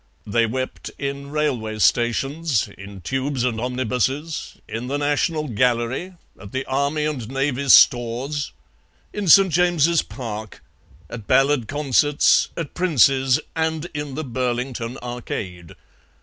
[0.25, 6.65] They wept in railway stations, in tubes and omnibuses, in the National Gallery, at the
[6.65, 8.51] Army and Navy Stores,
[9.13, 9.53] in St.
[9.53, 10.63] James's Park,
[11.07, 15.73] at ballad concerts, at Prince's and in the Burlington Arcade.